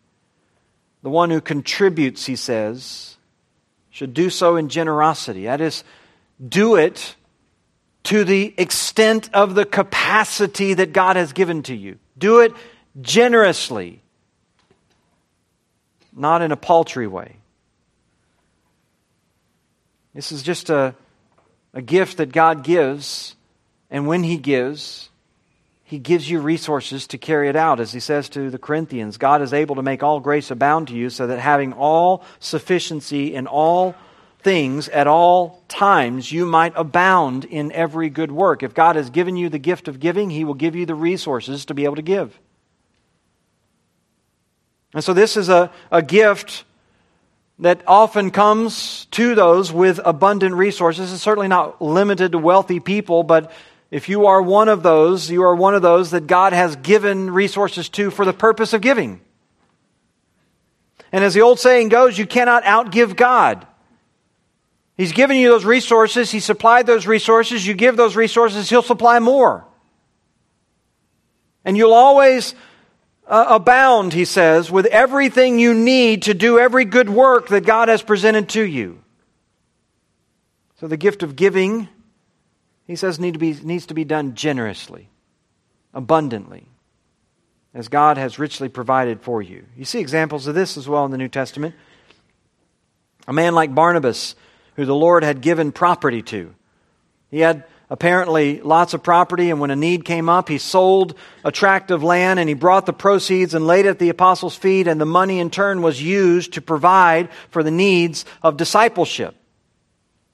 [1.02, 3.16] The one who contributes, he says,
[3.90, 5.44] should do so in generosity.
[5.44, 5.84] That is,
[6.46, 7.14] do it
[8.05, 11.99] to the extent of the capacity that God has given to you.
[12.17, 12.53] Do it
[13.01, 14.03] generously,
[16.12, 17.37] not in a paltry way.
[20.14, 20.95] This is just a,
[21.73, 23.35] a gift that God gives,
[23.90, 25.09] and when He gives,
[25.83, 27.81] He gives you resources to carry it out.
[27.81, 30.95] As He says to the Corinthians, God is able to make all grace abound to
[30.95, 33.97] you, so that having all sufficiency in all
[34.44, 38.62] things at all times, you might abound in every good work.
[38.62, 41.64] If God has given you the gift of giving, He will give you the resources
[41.64, 42.38] to be able to give.
[44.92, 46.64] And so, this is a, a gift
[47.59, 51.12] that often comes to those with abundant resources.
[51.12, 53.50] It's certainly not limited to wealthy people, but
[53.90, 57.31] if you are one of those, you are one of those that God has given
[57.31, 59.21] resources to for the purpose of giving.
[61.12, 63.66] And as the old saying goes, you cannot outgive God.
[64.97, 69.19] He's given you those resources, He supplied those resources, you give those resources, He'll supply
[69.19, 69.65] more.
[71.65, 72.55] And you'll always
[73.27, 77.88] uh, abound, he says, with everything you need to do every good work that God
[77.88, 79.01] has presented to you.
[80.77, 81.88] So the gift of giving,
[82.87, 85.09] he says, need to be, needs to be done generously,
[85.95, 86.67] abundantly,
[87.73, 89.65] as God has richly provided for you.
[89.77, 91.75] You see examples of this as well in the New Testament.
[93.27, 94.35] A man like Barnabas,
[94.77, 96.54] who the Lord had given property to.
[97.31, 101.14] He had apparently lots of property, and when a need came up, he sold
[101.44, 104.56] a tract of land and he brought the proceeds and laid it at the apostles'
[104.56, 109.35] feet, and the money in turn was used to provide for the needs of discipleship.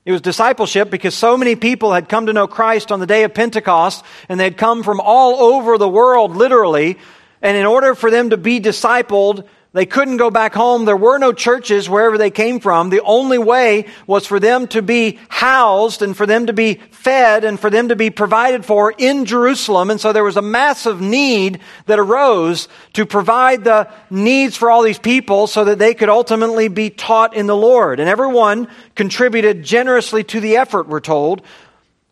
[0.05, 3.24] It was discipleship because so many people had come to know Christ on the day
[3.24, 6.99] of Pentecost, and they'd come from all over the world, literally.
[7.43, 10.85] And in order for them to be discipled, they couldn't go back home.
[10.85, 12.91] There were no churches wherever they came from.
[12.91, 17.45] The only way was for them to be housed and for them to be fed
[17.45, 19.91] and for them to be provided for in Jerusalem.
[19.91, 24.83] And so there was a massive need that arose to provide the needs for all
[24.83, 28.01] these people so that they could ultimately be taught in the Lord.
[28.01, 28.66] And everyone
[28.97, 31.43] contributed generously to the effort, we're told.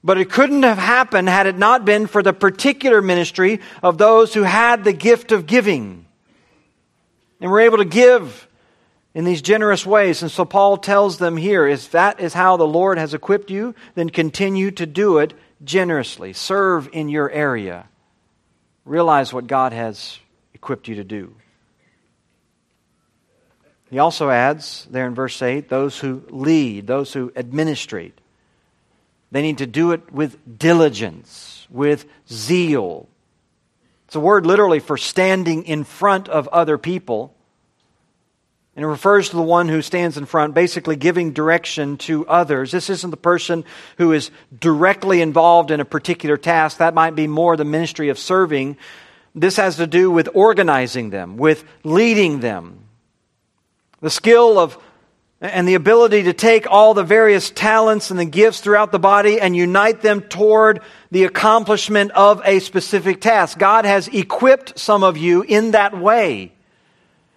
[0.05, 4.33] But it couldn't have happened had it not been for the particular ministry of those
[4.33, 6.05] who had the gift of giving.
[7.41, 8.49] And we're able to give
[9.15, 10.23] in these generous ways.
[10.23, 13.75] And so Paul tells them here if that is how the Lord has equipped you,
[13.95, 15.35] then continue to do it
[15.65, 16.33] generously.
[16.33, 17.89] Serve in your area.
[18.85, 20.19] Realize what God has
[20.55, 21.35] equipped you to do.
[23.91, 28.19] He also adds there in verse 8 those who lead, those who administrate.
[29.31, 33.08] They need to do it with diligence, with zeal,
[34.09, 37.35] it's a word literally for standing in front of other people.
[38.75, 42.71] And it refers to the one who stands in front, basically giving direction to others.
[42.73, 43.67] This isn't the person
[43.99, 46.79] who is directly involved in a particular task.
[46.79, 48.79] That might be more the ministry of serving.
[49.35, 52.85] This has to do with organizing them, with leading them.
[54.01, 54.79] The skill of
[55.41, 59.41] and the ability to take all the various talents and the gifts throughout the body
[59.41, 60.81] and unite them toward
[61.13, 63.57] the accomplishment of a specific task.
[63.57, 66.53] God has equipped some of you in that way.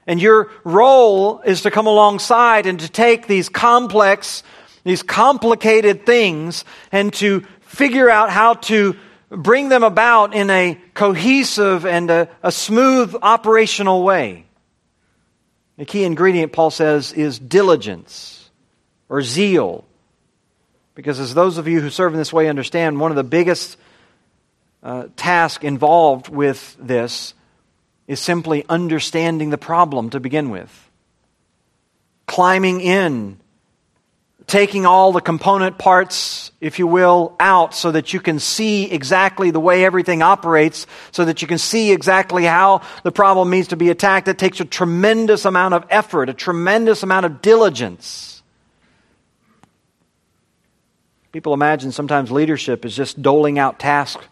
[0.08, 4.42] And your role is to come alongside and to take these complex,
[4.84, 8.96] these complicated things and to figure out how to
[9.30, 14.46] bring them about in a cohesive and a, a smooth operational way.
[15.82, 18.52] The key ingredient, Paul says, is diligence
[19.10, 19.84] or zeal.
[20.94, 23.78] Because as those of you who serve in this way understand, one of the biggest
[24.84, 27.34] uh, tasks involved with this
[28.06, 30.92] is simply understanding the problem to begin with.
[32.28, 33.40] Climbing in
[34.52, 39.50] taking all the component parts, if you will, out so that you can see exactly
[39.50, 43.78] the way everything operates, so that you can see exactly how the problem needs to
[43.78, 44.28] be attacked.
[44.28, 48.44] It takes a tremendous amount of effort, a tremendous amount of diligence.
[51.32, 54.26] People imagine sometimes leadership is just doling out tasks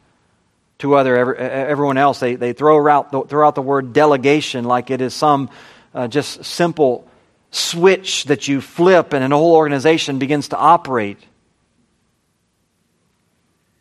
[0.79, 2.19] to other everyone else.
[2.19, 5.49] They, they throw, out the, throw out the word delegation like it is some
[5.93, 7.08] uh, just simple
[7.51, 11.17] switch that you flip and a whole organization begins to operate.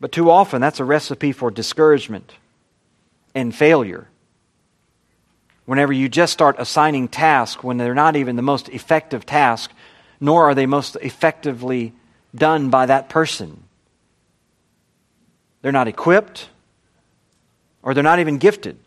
[0.01, 2.33] But too often, that's a recipe for discouragement
[3.35, 4.09] and failure.
[5.65, 9.71] Whenever you just start assigning tasks when they're not even the most effective task,
[10.21, 11.93] nor are they most effectively
[12.35, 13.65] done by that person.
[15.61, 16.49] They're not equipped,
[17.83, 18.79] or they're not even gifted.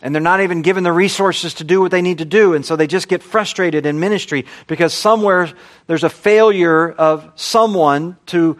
[0.00, 2.54] And they're not even given the resources to do what they need to do.
[2.54, 5.50] And so they just get frustrated in ministry because somewhere
[5.88, 8.58] there's a failure of someone to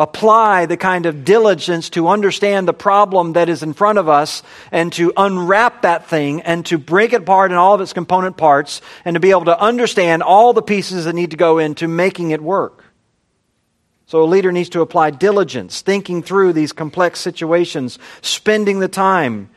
[0.00, 4.42] apply the kind of diligence to understand the problem that is in front of us
[4.72, 8.36] and to unwrap that thing and to break it apart in all of its component
[8.38, 11.86] parts and to be able to understand all the pieces that need to go into
[11.86, 12.82] making it work.
[14.06, 19.50] So a leader needs to apply diligence, thinking through these complex situations, spending the time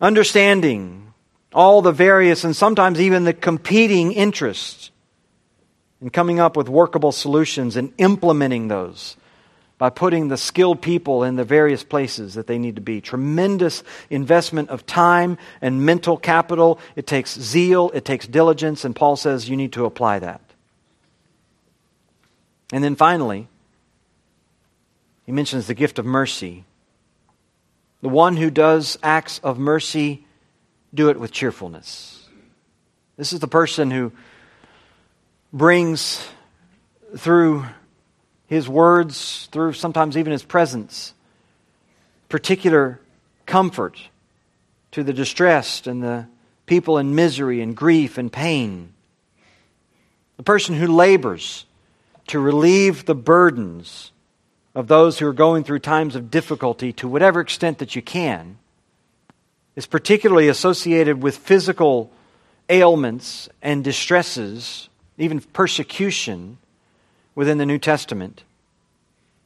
[0.00, 1.12] understanding
[1.52, 4.90] all the various and sometimes even the competing interests,
[6.00, 9.16] and coming up with workable solutions and implementing those
[9.78, 13.00] by putting the skilled people in the various places that they need to be.
[13.00, 16.78] Tremendous investment of time and mental capital.
[16.96, 20.40] It takes zeal, it takes diligence, and Paul says you need to apply that.
[22.72, 23.48] And then finally,
[25.24, 26.64] he mentions the gift of mercy.
[28.02, 30.24] The one who does acts of mercy,
[30.94, 32.28] do it with cheerfulness.
[33.16, 34.12] This is the person who
[35.52, 36.26] brings
[37.16, 37.64] through
[38.46, 41.14] his words, through sometimes even his presence,
[42.28, 43.00] particular
[43.46, 44.00] comfort
[44.92, 46.26] to the distressed and the
[46.66, 48.92] people in misery and grief and pain.
[50.36, 51.64] The person who labors
[52.28, 54.12] to relieve the burdens
[54.76, 58.58] of those who are going through times of difficulty to whatever extent that you can
[59.74, 62.12] is particularly associated with physical
[62.68, 66.58] ailments and distresses, even persecution
[67.34, 68.44] within the New Testament.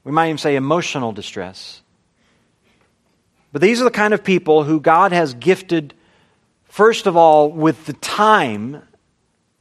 [0.03, 1.81] We might even say emotional distress.
[3.53, 5.95] But these are the kind of people who God has gifted,
[6.64, 8.83] first of all, with the time,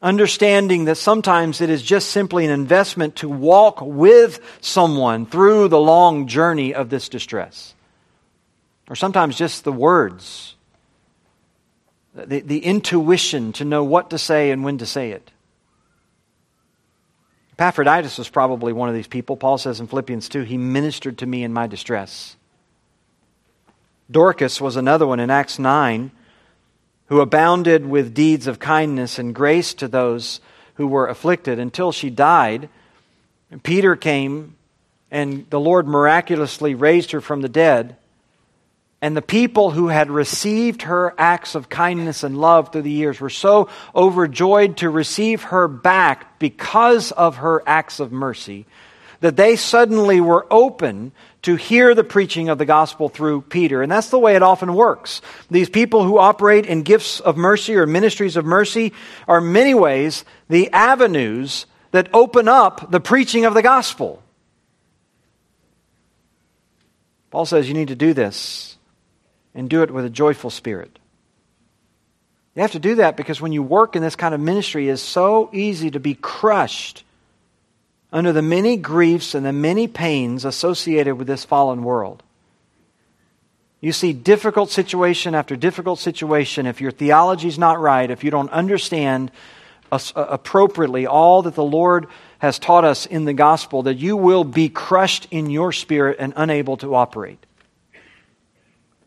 [0.02, 5.80] understanding that sometimes it is just simply an investment to walk with someone through the
[5.80, 7.74] long journey of this distress.
[8.90, 10.56] Or sometimes just the words,
[12.16, 15.32] the, the intuition to know what to say and when to say it.
[17.54, 19.36] Epaphroditus was probably one of these people.
[19.36, 22.38] Paul says in Philippians 2, he ministered to me in my distress.
[24.10, 26.10] Dorcas was another one in Acts 9
[27.10, 30.40] who abounded with deeds of kindness and grace to those
[30.76, 32.70] who were afflicted until she died.
[33.64, 34.56] Peter came,
[35.12, 37.96] and the Lord miraculously raised her from the dead.
[39.02, 43.20] And the people who had received her acts of kindness and love through the years
[43.20, 48.66] were so overjoyed to receive her back because of her acts of mercy
[49.22, 51.12] that they suddenly were open
[51.44, 53.82] to hear the preaching of the gospel through Peter.
[53.82, 55.22] And that's the way it often works.
[55.50, 58.94] These people who operate in gifts of mercy or ministries of mercy
[59.28, 64.22] are, many ways, the avenues that open up the preaching of the gospel.
[67.32, 68.78] Paul says you need to do this
[69.56, 71.00] and do it with a joyful spirit.
[72.56, 75.02] You have to do that because when you work in this kind of ministry, it's
[75.02, 77.04] so easy to be crushed
[78.12, 82.24] under the many griefs and the many pains associated with this fallen world.
[83.82, 86.66] You see difficult situation after difficult situation.
[86.66, 89.32] If your theology is not right, if you don't understand
[89.92, 92.08] uh, appropriately all that the Lord
[92.40, 96.34] has taught us in the gospel, that you will be crushed in your spirit and
[96.36, 97.44] unable to operate.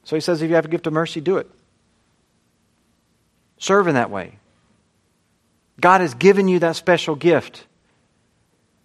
[0.05, 1.50] So he says, if you have a gift of mercy, do it.
[3.59, 4.38] Serve in that way.
[5.80, 7.64] God has given you that special gift.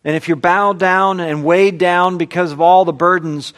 [0.04, 3.54] And if you're bowed down and weighed down because of all the burdens,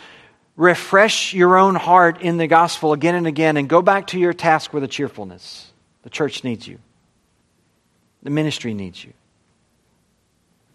[0.55, 4.33] refresh your own heart in the gospel again and again and go back to your
[4.33, 5.71] task with a cheerfulness.
[6.03, 6.79] The church needs you,
[8.23, 9.13] the ministry needs you.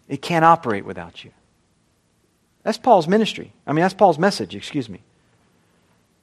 [0.07, 1.31] It can't operate without you.
[2.63, 3.53] That's Paul's ministry.
[3.65, 5.01] I mean, that's Paul's message, excuse me.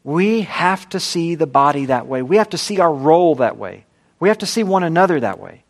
[0.04, 2.22] We have to see the body that way.
[2.22, 3.84] We have to see our role that way.
[4.18, 5.61] We have to see one another that way.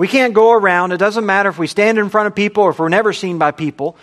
[0.00, 0.92] We can't go around.
[0.92, 3.36] It doesn't matter if we stand in front of people or if we're never seen
[3.36, 3.98] by people.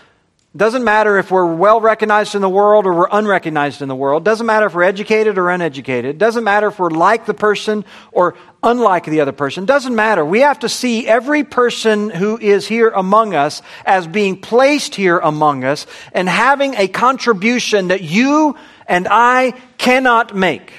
[0.54, 3.96] It doesn't matter if we're well recognized in the world or we're unrecognized in the
[3.96, 4.22] world.
[4.22, 6.12] It doesn't matter if we're educated or uneducated.
[6.12, 9.64] It doesn't matter if we're like the person or unlike the other person.
[9.64, 10.24] It doesn't matter.
[10.24, 15.18] We have to see every person who is here among us as being placed here
[15.18, 20.74] among us and having a contribution that you and I cannot make.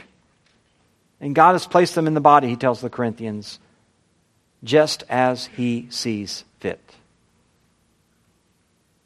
[1.21, 3.59] And God has placed them in the body, he tells the Corinthians,
[4.63, 6.81] just as he sees fit.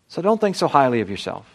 [0.09, 1.47] So don't think so highly of yourself.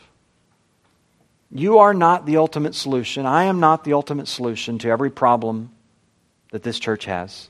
[1.51, 3.25] You are not the ultimate solution.
[3.25, 5.71] I am not the ultimate solution to every problem
[6.51, 7.49] that this church has.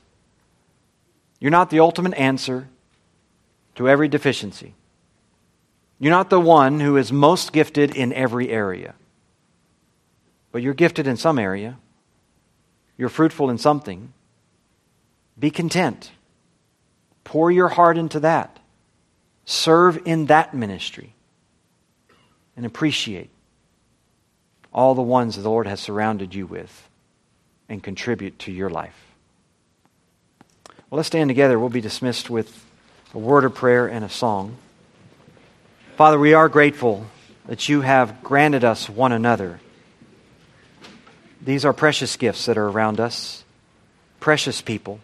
[1.40, 2.68] You're not the ultimate answer
[3.76, 4.74] to every deficiency.
[5.98, 8.94] You're not the one who is most gifted in every area.
[10.52, 11.78] But you're gifted in some area.
[12.96, 14.12] You're fruitful in something.
[15.38, 16.10] Be content.
[17.28, 18.58] Pour your heart into that.
[19.44, 21.12] Serve in that ministry.
[22.56, 23.28] And appreciate
[24.72, 26.88] all the ones the Lord has surrounded you with
[27.68, 28.96] and contribute to your life.
[30.88, 31.58] Well, let's stand together.
[31.58, 32.64] We'll be dismissed with
[33.12, 34.56] a word of prayer and a song.
[35.98, 37.04] Father, we are grateful
[37.46, 39.60] that you have granted us one another.
[41.42, 43.44] These are precious gifts that are around us,
[44.18, 45.00] precious people.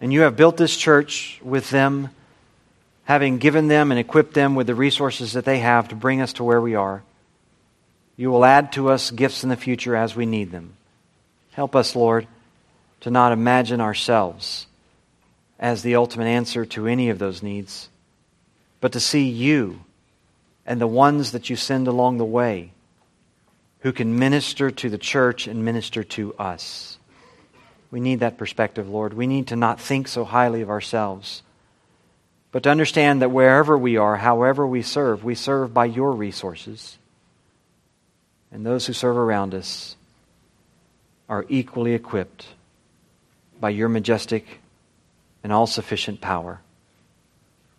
[0.00, 2.10] And you have built this church with them,
[3.04, 6.34] having given them and equipped them with the resources that they have to bring us
[6.34, 7.02] to where we are.
[8.16, 10.74] You will add to us gifts in the future as we need them.
[11.52, 12.26] Help us, Lord,
[13.00, 14.66] to not imagine ourselves
[15.58, 17.88] as the ultimate answer to any of those needs,
[18.80, 19.80] but to see you
[20.66, 22.72] and the ones that you send along the way
[23.80, 26.95] who can minister to the church and minister to us.
[27.90, 29.14] We need that perspective, Lord.
[29.14, 31.42] We need to not think so highly of ourselves,
[32.52, 36.98] but to understand that wherever we are, however we serve, we serve by your resources.
[38.50, 39.96] And those who serve around us
[41.28, 42.46] are equally equipped
[43.60, 44.60] by your majestic
[45.42, 46.60] and all sufficient power.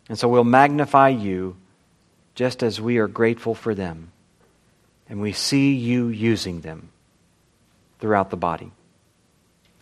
[0.09, 1.57] And so we'll magnify you
[2.35, 4.11] just as we are grateful for them.
[5.09, 6.89] And we see you using them
[7.99, 8.71] throughout the body.